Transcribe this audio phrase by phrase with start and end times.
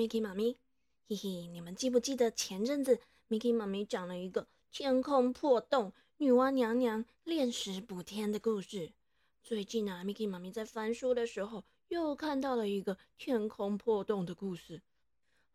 [0.00, 0.56] Miki 妈咪。
[1.06, 8.92] 嘿嘿，你们记不记得前阵子 Miki 妈咪讲了一个天空破洞，女娲娘娘炼石补天的故事？
[9.42, 14.80] 最近啊，Miki 妈咪在翻书的时候又看到了一个天空破洞的故事。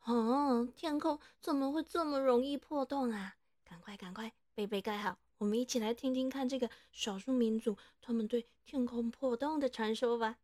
[0.04, 3.38] 哦，天空怎么会这么容易破洞啊？
[3.68, 10.38] 赶快赶快，被被盖好，我们一起来听听看这个少数民族他们对天空破洞的传说吧。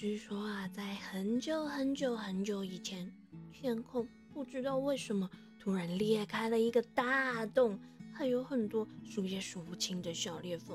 [0.00, 3.12] 据说啊，在很久很久很久以前，
[3.52, 5.28] 天空不知道为什么
[5.58, 7.78] 突然裂开了一个大洞，
[8.10, 10.74] 还有很多数也数不清的小裂缝。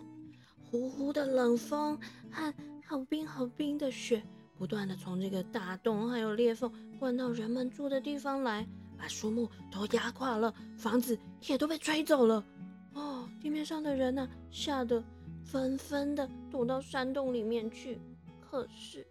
[0.70, 2.54] 呼呼的冷风和
[2.86, 4.22] 好冰好冰的雪，
[4.60, 8.64] 不断的从这个大洞还有裂缝灌到人们住的地方来，
[8.96, 12.46] 把树木都压垮了，房子也都被吹走了。
[12.94, 15.04] 哦，地面上的人呢，吓得
[15.44, 18.00] 纷纷的躲到山洞里面去。
[18.40, 19.04] 可是。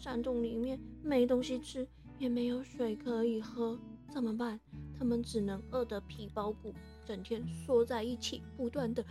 [0.00, 1.86] 山洞里面没东西吃，
[2.18, 3.78] 也没有水可以喝，
[4.10, 4.58] 怎么办？
[4.98, 9.04] 他们只能饿得皮包骨，整天缩在一起，不断的，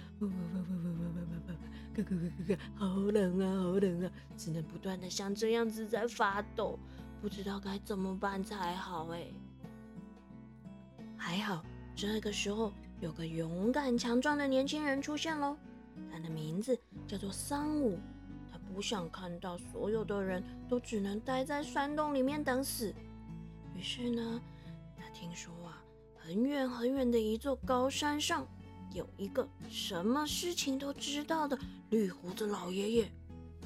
[2.73, 6.79] 好冷啊，好冷啊，只能不断的像这样子在发抖，
[7.21, 9.27] 不知道该怎么办才好哎。
[11.15, 11.63] 还好，
[11.95, 15.55] 这个时候有个勇敢强壮的年轻人出现喽，
[16.11, 17.99] 他的名字叫做桑武
[18.73, 22.93] 不想看到所有的人都只能待在山洞里面等死。
[23.75, 24.41] 于是呢，
[24.97, 25.81] 他听说啊，
[26.17, 28.47] 很远很远的一座高山上，
[28.93, 31.57] 有一个什么事情都知道的
[31.89, 33.11] 绿胡子老爷爷。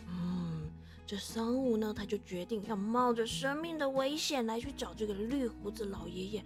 [0.08, 0.70] 嗯，
[1.06, 6.44] 这桑武呢，他就决定要冒着生命的危险来去找这个绿胡子老爷爷，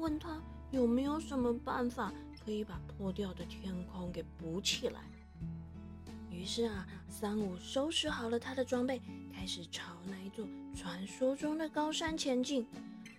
[0.00, 2.12] 问他有没有什么办法
[2.44, 5.00] 可以把破掉的天空给补起来。
[6.40, 8.98] 于是啊，三五收拾好了他的装备，
[9.30, 12.66] 开始朝那一座传说中的高山前进。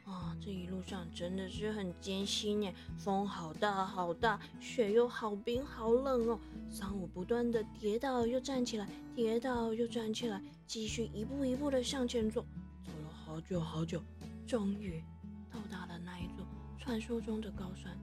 [0.06, 6.40] 啊，这一路上真的是很艰辛耶，风好大好大，雪又好冰好冷哦。
[6.68, 12.44] 三五不断的跌倒又站起来，跌倒又站起来，继续一步一步的向前走。
[12.84, 14.02] 走了好久好久，
[14.48, 15.00] 终于
[15.52, 16.44] 到达了那一座
[16.80, 17.96] 传说中的高山。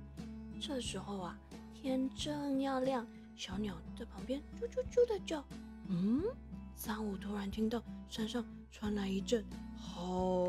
[0.60, 1.36] 这时候啊，
[1.74, 3.04] 天正要亮。
[3.38, 5.44] 小鸟在旁边啾啾啾的叫。
[5.86, 6.24] 嗯，
[6.74, 9.44] 三五突然听到山上传来一阵
[9.76, 10.44] 好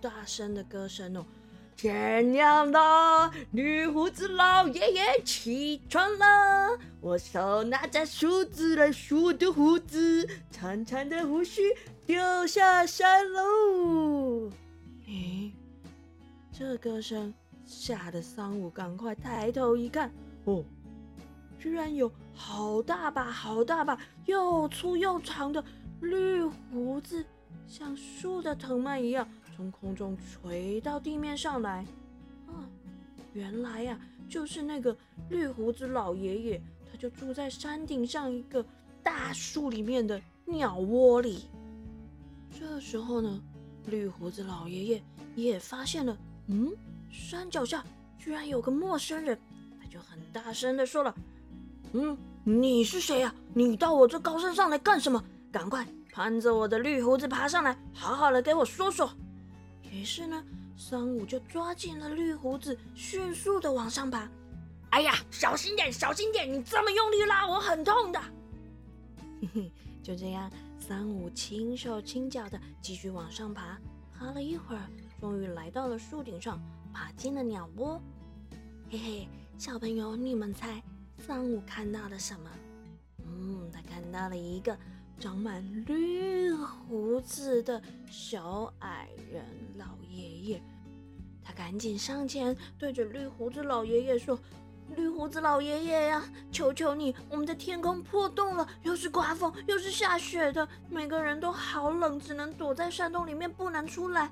[0.00, 1.26] 大声的歌声哦！
[1.76, 11.62] 天亮了，女胡子老爷爷起床了，我手拿着梳子来梳我的胡子，长长的胡须
[12.06, 14.48] 掉下山喽！
[15.04, 15.50] 咦，
[16.52, 17.34] 这歌声
[17.66, 20.12] 吓得三五赶快抬头一看，
[20.44, 20.64] 哦。
[21.58, 25.62] 居然有好大把、好大把又粗又长的
[26.00, 27.24] 绿胡子，
[27.66, 31.84] 像树的藤蔓一样从空中垂到地面上来。
[32.46, 32.62] 啊，
[33.32, 33.98] 原来呀，
[34.28, 34.96] 就是那个
[35.28, 38.64] 绿胡子老爷爷，他就住在山顶上一个
[39.02, 41.48] 大树里面的鸟窝里。
[42.56, 43.42] 这时候呢，
[43.86, 45.02] 绿胡子老爷爷
[45.34, 46.16] 也发现了，
[46.46, 46.72] 嗯，
[47.10, 47.84] 山脚下
[48.16, 49.38] 居然有个陌生人，
[49.80, 51.14] 他就很大声的说了。
[51.92, 53.34] 嗯，你是谁呀？
[53.54, 55.22] 你到我这高山上来干什么？
[55.50, 59.10] 赶快攀着我的绿胡子爬上来，好好的给我说说。
[59.90, 60.44] 于是呢，
[60.76, 64.28] 三五就抓紧了绿胡子，迅速的往上爬。
[64.90, 66.50] 哎呀，小心点，小心点！
[66.50, 68.20] 你这么用力拉我，很痛的。
[70.02, 73.78] 就这样，三五轻手轻脚的继续往上爬。
[74.18, 74.82] 爬了一会儿，
[75.20, 76.60] 终于来到了树顶上，
[76.92, 78.00] 爬进了鸟窝。
[78.90, 80.82] 嘿嘿，小朋友，你们猜？
[81.18, 82.50] 三五看到了什么？
[83.24, 84.76] 嗯，他看到了一个
[85.18, 89.44] 长满绿胡子的小矮人
[89.76, 90.62] 老爷爷。
[91.42, 94.38] 他赶紧上前，对着绿胡子老爷爷说
[94.96, 96.22] ：“绿胡子老爷爷呀，
[96.52, 104.30] 求求你，我们的天空破洞了，又是刮风又是下雪的，每个人都好冷，只能躲在山洞里面，不能出来。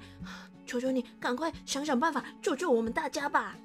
[0.66, 3.56] 求求你，赶快想想办法，救救我们大家吧！”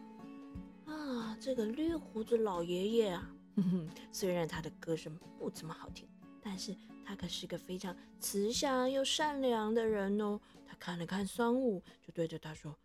[1.41, 3.27] 啊，这个绿胡子老爷爷啊，
[4.13, 6.07] 虽然他的歌声不怎么好听，
[6.39, 10.39] 但是他可是个非常慈祥又善良的人哦。
[10.67, 12.77] 他看了看桑武，就对着他说：“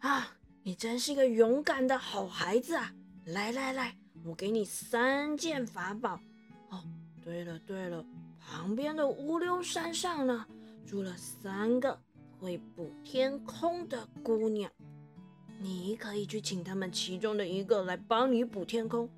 [0.00, 2.94] 啊，你真是个勇敢的好孩子啊！
[3.24, 6.20] 来来来，我给你三件法宝。
[6.68, 6.84] 哦，
[7.22, 8.04] 对了对了，
[8.38, 10.46] 旁边的乌溜山上呢，
[10.86, 11.98] 住了三个
[12.38, 14.70] 会补天空的姑娘。”
[15.58, 19.08] 你可以去请他们其中的一个来帮你补天空。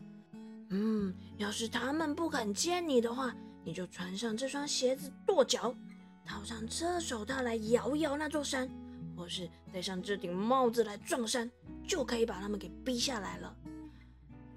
[0.71, 5.75] 嗯，要是他们不肯见你的话，你就穿上这双鞋子跺脚。
[6.25, 8.69] 套上这手套来摇摇那座山，
[9.17, 11.51] 或是戴上这顶帽子来撞山，
[11.87, 13.57] 就可以把他们给逼下来了。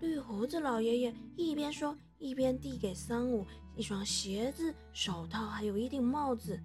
[0.02, 6.60] 绿胡子老爷爷一边说，一边递给三五一双鞋子、手套，还有一顶帽子。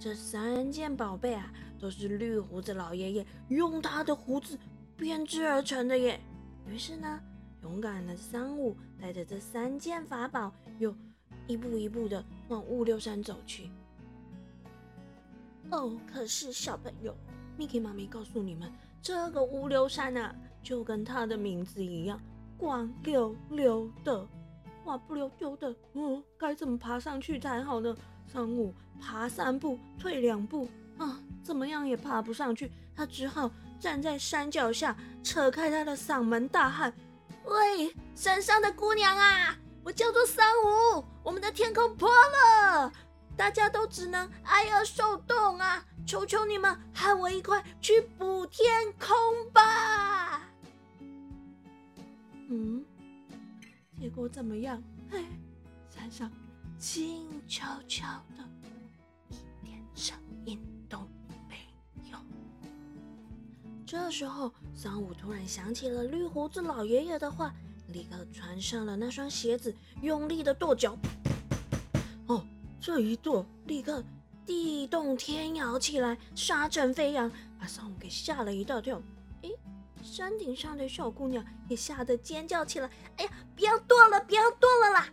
[0.00, 4.58] 这三件宝贝啊，都是绿胡子老爷爷用他的胡子
[4.96, 6.18] 编织而成的耶。
[6.66, 7.20] 于是呢，
[7.62, 10.94] 勇敢的三五带着这三件法宝，又
[11.46, 13.68] 一步一步的往五六山走去。
[15.70, 17.14] 哦，可是小朋友
[17.58, 22.18] ，Miki 妈咪告诉你们，这个乌溜山啊，就跟它的名字一样，
[22.56, 24.26] 光溜溜的，
[24.86, 27.94] 哇，不溜溜的，嗯，该怎么爬上去才好呢？
[28.32, 30.68] 三五爬三步，退两步，
[30.98, 33.50] 啊，怎么样也爬不上去，他只好
[33.80, 36.92] 站在山脚下，扯开他的嗓门大喊
[37.44, 42.92] ：“喂，山上的姑娘啊，我叫做三五，我们的天空破了。”
[43.36, 45.82] 大家都只能挨饿受冻啊！
[46.06, 49.08] 求求你们，和我一块去补天空
[49.50, 50.42] 吧！
[52.50, 52.84] 嗯，
[53.98, 54.82] 结果怎么样？
[55.10, 55.24] 嘿，
[55.88, 56.30] 山上
[56.80, 58.06] 静悄悄
[58.38, 58.42] 的，
[59.28, 60.16] 一点声
[60.46, 60.98] 音都
[61.46, 61.58] 没
[62.10, 62.16] 有。
[63.86, 67.54] 这时候，三五突然想起了绿胡子老爷爷的话，
[67.88, 70.96] 立刻穿上了那双鞋子，用力的跺脚。
[72.26, 72.42] 哦。
[72.80, 74.02] 这一跺，立刻
[74.46, 79.02] 地动天摇起来，沙尘飞扬，把三五给吓了一大跳。
[79.42, 79.54] 诶，
[80.02, 82.88] 山顶上的小姑娘也吓得尖叫起来
[83.18, 85.06] ：“哎呀，不要跺了，不要跺了啦！”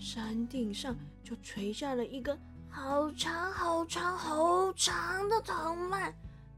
[0.00, 2.36] 山顶上就垂下了一根
[2.70, 6.12] 好长、好长、好长的藤蔓，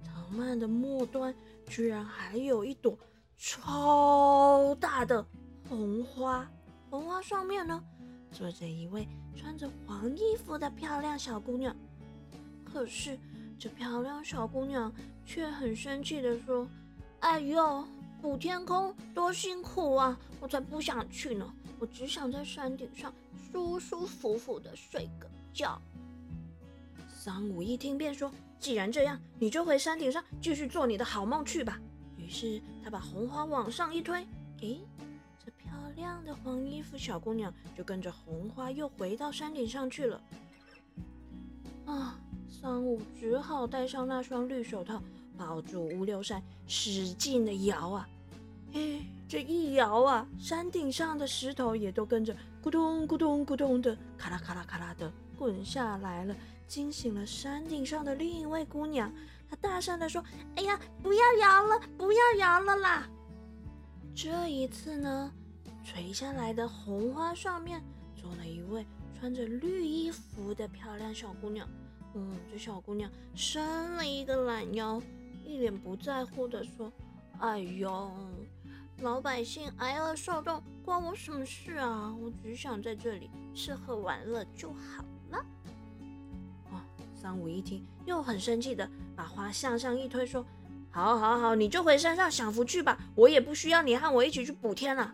[0.05, 1.35] 藤蔓的末端
[1.67, 2.97] 居然还有一朵
[3.37, 5.27] 超大的
[5.69, 6.49] 红花，
[6.89, 7.83] 红花上面呢。
[8.31, 11.75] 坐着一位穿着黄衣服的漂亮小姑娘，
[12.65, 13.19] 可是
[13.59, 14.91] 这漂亮小姑娘
[15.27, 16.67] 却很生气的说
[17.21, 17.85] ：“哎呦，
[18.23, 20.19] 补天空多辛苦啊！
[20.41, 23.13] 我才不想去呢，我只想在山顶上
[23.53, 25.81] 舒舒服服的睡个觉。”
[27.07, 31.79] 三五一听便说：“既然这样，你就回山顶上继续做你的好梦去吧。”
[32.19, 34.27] 于是他把红花往上一推，
[34.63, 34.81] 诶。
[35.45, 40.21] 这漂亮的黄衣服小姑娘就跟着红花又回到山顶上去了。
[41.85, 42.19] 啊，
[42.49, 45.03] 三五只好戴上那双绿手套，
[45.37, 48.09] 抱住乌溜山，使劲的摇啊！
[48.73, 56.37] 嘿，这一摇啊，山顶上的石头也都跟着咕咚咕咚咕咚的，咔啦咔啦咔啦的滚下来了，
[56.67, 59.11] 惊醒了山顶上的另一位姑娘。
[59.49, 60.23] 她大声的说
[60.57, 63.09] ：“哎呀，不要摇了，不要摇了啦！”
[64.15, 65.33] 这一次呢？
[65.83, 67.83] 垂下来的红花上面
[68.15, 68.87] 坐了一位
[69.19, 71.67] 穿着绿衣服的漂亮小姑娘。
[72.13, 75.01] 嗯，这小姑娘伸了一个懒腰，
[75.43, 76.93] 一脸不在乎的说
[77.41, 78.13] ：“哎呦，
[79.03, 82.15] 老百姓挨饿受冻，关我什么事啊？
[82.21, 85.45] 我只想在这里吃喝玩乐就好了。”
[86.71, 90.47] 啊，三五一听，又很生气的把花向上一推，说
[90.89, 95.13] ：“好，好，好，你就回山上享福去吧，我也不需要你和我一起去补天了。”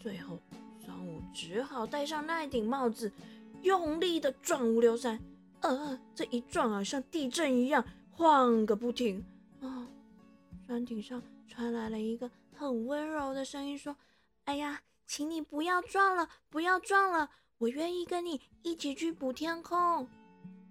[0.00, 0.36] 最后，
[0.84, 3.12] 三五只好戴上那一顶帽子，
[3.62, 5.20] 用力的撞乌溜山。
[5.60, 9.24] 呃，这一撞啊，像地震一样晃个不停。
[9.60, 9.86] 啊，
[10.66, 12.28] 山顶上传来了一个
[12.62, 13.96] 很温柔的声音，说
[14.46, 17.28] ：“哎呀，请你不要撞了，不要撞了，
[17.58, 20.06] 我愿意跟你一起去补天空。”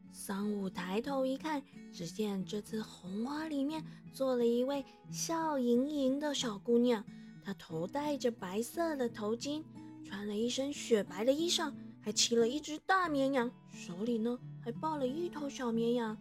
[0.10, 3.84] 桑五抬头一看，只见这次红花里面
[4.14, 7.04] 坐了一位笑盈盈的小姑娘。
[7.44, 9.62] 她头戴着白色的头巾，
[10.06, 16.18] 穿了一身雪白的衣裳，还骑了一只大绵羊，手里呢还抱了一头小绵羊。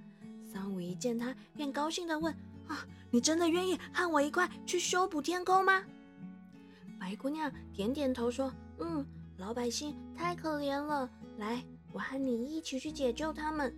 [0.53, 2.37] 三五一见她，便高兴地问
[2.71, 5.85] ：“啊，你真的愿意和我一块去修补天空吗？”
[6.99, 9.05] 白姑娘点点头说：“嗯，
[9.37, 11.63] 老百姓太可怜了，来，
[11.93, 13.75] 我和你一起去解救他们。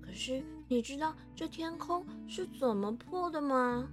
[0.00, 3.88] 可是你知道这天空是怎么破的吗？”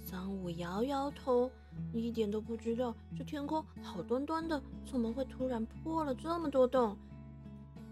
[0.00, 1.50] 三五摇摇头。
[1.92, 6.96] 你一点都不知道，这天空好端端的，怎么会突然破了这么多洞？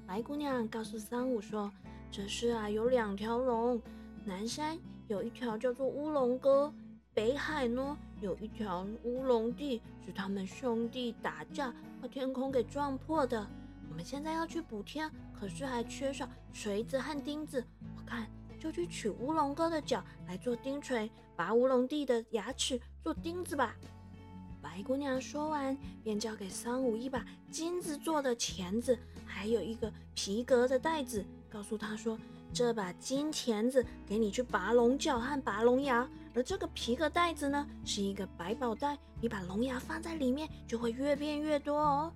[0.04, 1.70] 白姑娘告诉三五说
[2.10, 3.80] ：“这是啊，有两条龙，
[4.24, 4.76] 南山
[5.08, 6.72] 有一条叫做乌龙哥，
[7.14, 11.72] 北海呢有一条乌龙地，是他们兄弟打架
[12.02, 13.46] 把天空给撞破的。
[13.88, 17.64] 我们现在要去补天，可是还缺少锤子和钉子，
[17.96, 18.26] 我看
[18.58, 23.76] 就去取乌龙哥的脚来做钉锤。”拔乌龙地的牙齿做钉子吧。
[24.62, 32.18] 白姑娘说完，便交给三五一把金子做的钳子，还有一个皮革的袋子，告诉他说
[32.52, 42.12] ：“这把金钳子给你去拔龙角和拔龙牙，而这个皮革袋子呢，是一个百宝袋，你把龙牙放在里面，就会越变越多哦。”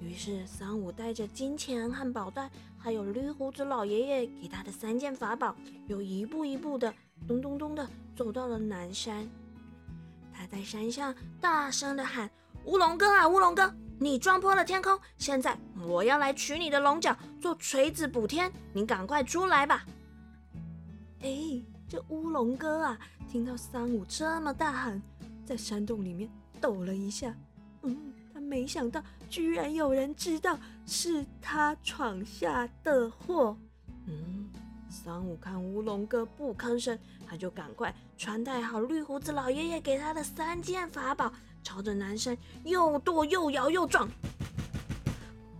[0.00, 5.54] 于是三五带着金钱和宝袋，还有绿胡子老爷爷给他的三件法宝，
[5.86, 6.92] 又一步一步的
[7.28, 9.28] 咚咚咚的走到了南山。
[10.32, 12.28] 他在山下大声的喊
[12.66, 14.98] ：“乌龙哥啊，乌龙哥，你撞破了天空！
[15.18, 19.84] 现在我要来取你的龙角做锤子补天，你赶快出来吧！”
[21.22, 22.98] 哎，这乌龙哥啊，
[23.30, 25.00] 听到三五这么大喊，
[25.44, 26.28] 在山洞里面
[26.60, 27.34] 抖了一下，
[27.82, 28.12] 嗯。
[28.34, 33.56] 他没想到，居然有人知道是他闯下的祸。
[34.08, 34.50] 嗯，
[34.94, 36.96] 三五看乌龙哥不吭声，
[37.26, 41.32] 他就赶快穿戴好绿胡子老爷爷给他的三件法宝，
[41.64, 44.08] 朝着南山又跺又摇又撞。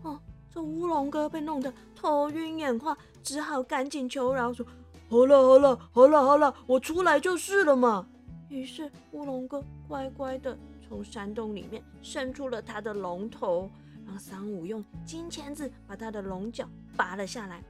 [0.02, 4.64] 哦，这乌龙哥被弄得头晕眼花，只好赶紧求饶说
[5.10, 8.06] ：“好了好了好了好了，我出来就是了嘛。”
[8.48, 10.56] 于是乌龙哥乖乖的。
[10.86, 13.70] 从山洞里面伸出了他的龙头，
[14.06, 17.64] 让三五用金钳子把他的龙角拔了下来。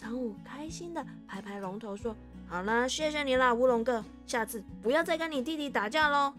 [0.00, 2.14] 三五开心的拍拍龙头说
[2.46, 6.32] ：“好了，谢谢你啦，乌龙哥，下次不要再跟你弟弟打架喽。”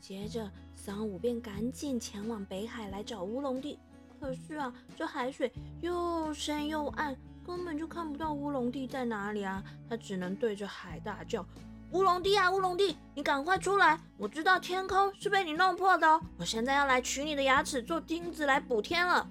[0.00, 3.76] 接着，三五便赶紧前往北海来找乌龙弟。
[4.20, 9.60] 可是啊，这海水又深又暗，根本就看不到乌龙弟在哪里啊！
[9.90, 11.44] 他只能对着海大叫。
[11.90, 13.98] 乌龙弟啊，乌龙弟，你赶快出来！
[14.16, 19.28] 我知道天空是被你弄破的哦，我现在要来取你的牙齿做钉子来补天了。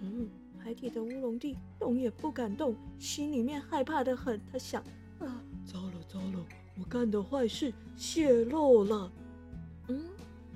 [0.00, 0.28] 嗯，
[0.62, 4.40] 海底的乌龙弟动也不敢动，心里面害怕的很。
[4.52, 4.82] 他想：
[5.18, 6.44] 啊，糟了糟了，
[6.78, 9.10] 我干的坏事泄露了。
[9.88, 10.04] 嗯，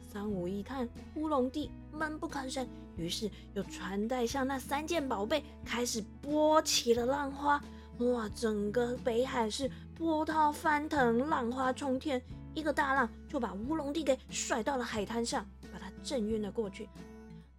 [0.09, 7.63] 三五一看乌龙弟闷不吭声，于是又传带上那三件宝贝，开始拨起了浪花。
[7.99, 9.71] 哇，整个北海是。
[9.99, 12.21] 波涛翻腾，浪花冲天，
[12.53, 16.87] 一个大浪就把乌龙弟给甩到了海滩上，把他震晕了过去。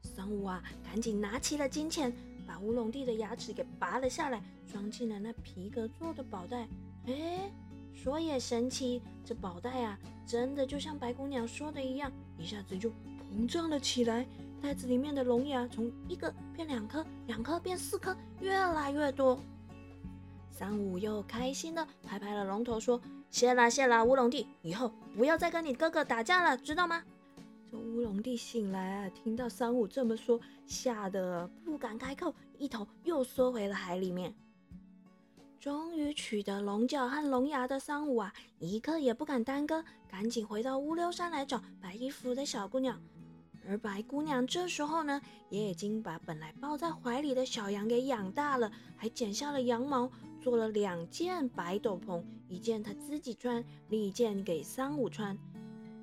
[0.04, 2.16] 三五啊，赶紧拿起了金钱，
[2.60, 6.68] 乌龙弟的牙齿给拔了下来，装进了那皮革做的宝袋。
[7.06, 7.52] 哎，
[7.94, 14.26] 说也神奇，这宝袋啊，真的就像白姑娘说的一样，一下子就膨胀了起来。
[14.62, 19.40] 袋子里面的龙牙从一个变两颗，两颗变四颗，越来越多。
[20.50, 23.00] 三五又开心的拍拍了龙头，说
[23.30, 27.04] ：“谢啦谢啦，乌龙弟，以后不要再跟你哥哥打架了，知道吗？”
[28.08, 34.34] 龙弟醒来啊，听到三五这么说，吓得不敢开口，一头又缩回了海里面。
[35.60, 42.98] 终于取得龙角和龙牙的三五啊，一刻也不敢耽搁，赶紧回到乌溜山来找白衣服的小姑娘。
[43.68, 50.10] 而白姑娘这时候呢，也已经把本来抱在怀里的小羊给养大了，还剪下了羊毛，
[50.40, 55.38] 做了两件白斗篷，一件她自己穿，另一件给三五穿。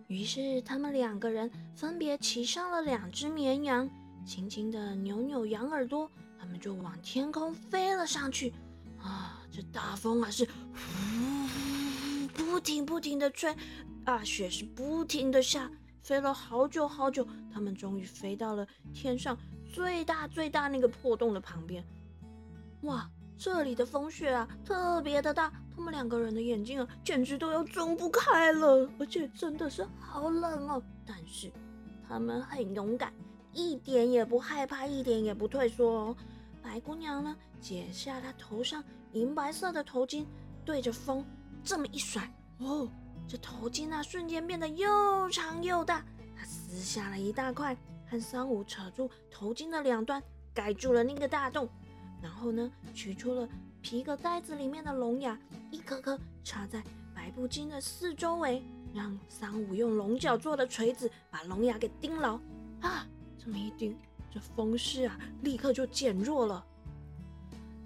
[0.07, 3.89] 于是他们两个人分别骑上了两只绵羊，
[4.27, 8.53] 轻轻地扭扭羊耳朵，他们就往天空飞了上去。
[8.99, 10.45] 啊，这大风啊是
[10.75, 13.55] 呼不停不停的吹，
[14.05, 15.71] 大雪是不停的下。
[16.03, 19.39] 飞了好久好久，他们终于飞到了天上
[19.73, 21.83] 最大最大那个破洞的旁边。
[22.83, 30.83] 哇，这里的风雪啊特别的大，他们两个人的眼睛啊简直都要睁不开了，而且真的是好冷哦。
[31.05, 31.53] 但是
[32.09, 33.13] 他们很勇敢，
[33.53, 36.17] 一点也不害怕，一点也不退缩哦。
[36.63, 40.25] 白姑娘呢，解下她头上银白色的头巾，
[40.65, 41.25] 对着风
[41.63, 42.89] 这么一甩，哦。
[43.27, 46.05] 这头巾啊，瞬间变得又长又大。
[46.37, 47.75] 他撕下了一大块，
[48.07, 50.23] 和三五扯住头巾的两端，
[50.53, 51.67] 盖住了那个大洞。
[52.25, 53.47] 然后呢，取出了
[53.83, 55.39] 皮革袋子里面的龙牙，
[55.71, 56.83] 一颗颗插在
[57.15, 58.63] 白布巾的四周围，
[58.95, 62.41] 让三五用龙角做的锤子把龙牙给钉牢。
[62.81, 63.07] 啊，
[63.39, 63.95] 这么一钉，
[64.31, 66.65] 这风势啊，立刻就减弱了。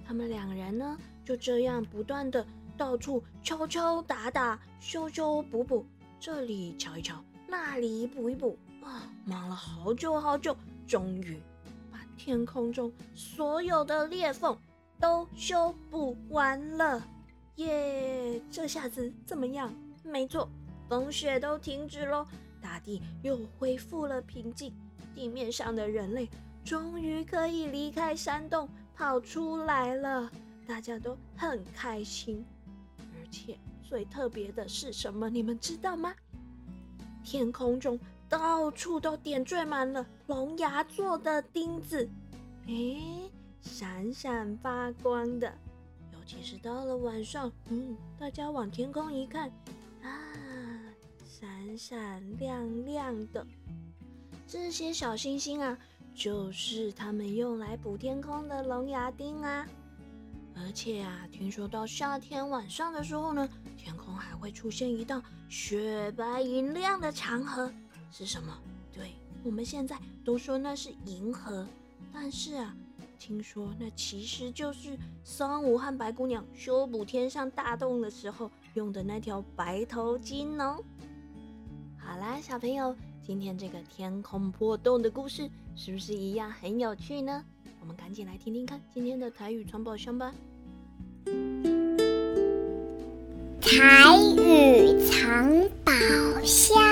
[0.06, 2.46] 他们两人呢，就这样不断的。
[2.76, 5.84] 到处敲敲打打，修修补补，
[6.20, 9.10] 这里敲一敲，那里补一补啊！
[9.24, 11.42] 忙了好久好久，终于
[12.18, 14.58] 天空中所有的裂缝
[15.00, 17.00] 都修补完了，
[17.56, 18.42] 耶！
[18.50, 19.72] 这下子怎么样？
[20.02, 20.50] 没错，
[20.88, 22.26] 风雪都停止喽，
[22.60, 24.74] 大地又恢复了平静，
[25.14, 26.28] 地面上的人类
[26.64, 30.28] 终于可以离开山洞跑出来了，
[30.66, 32.44] 大家都很开心。
[32.98, 35.30] 而且最特别的是什么？
[35.30, 36.12] 你们知道吗？
[37.22, 42.08] 天空中到处都点缀满了龙牙做的钉子，
[42.66, 43.30] 诶，
[43.62, 45.52] 闪闪发光的，
[46.12, 49.50] 尤其是到了晚上，嗯，大家往天空一看，
[50.02, 50.10] 啊，
[51.26, 53.46] 闪闪亮亮的。
[54.46, 55.78] 这些小星星啊，
[56.14, 59.66] 就是他们用来补天空的龙牙钉啊。
[60.54, 67.72] 而且啊，听说到夏天晚上的时候呢，天空还会出现一道雪白银亮的长河，
[68.10, 68.56] 是什么？
[68.92, 69.12] 对，
[69.42, 71.66] 我们现在都说那是银河，
[72.12, 72.74] 但是啊。
[73.20, 80.80] 听说那其实就是桑五和白姑娘修补天上大洞的时候用的那条白头巾哦。
[81.98, 82.94] 好啦，小朋友，
[83.26, 87.44] 今天这个天空破洞的故事是不是一样很有趣呢？
[87.80, 90.32] 我们赶紧来听听看今天的台语藏宝箱吧。
[93.60, 95.92] 台语藏宝
[96.44, 96.87] 箱。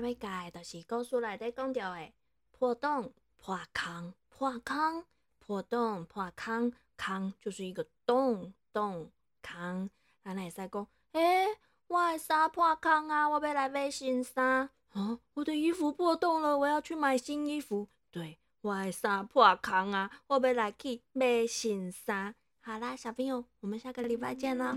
[0.00, 2.12] 要教就是故事内底讲到的
[2.52, 5.04] 破洞、破坑、破坑、
[5.38, 9.10] 破洞、破坑，坑就是一个洞洞
[9.42, 9.88] 坑。
[10.24, 11.46] 咱会使讲，诶，
[11.86, 14.68] 我的衫破坑啊，我要来买新衫。
[14.92, 17.88] 啊，我的衣服破洞了，我要去买新衣服。
[18.10, 22.34] 对，我的衫破坑啊，我要来去买新衫。
[22.60, 24.76] 好啦，小朋友，我们下个礼拜见了。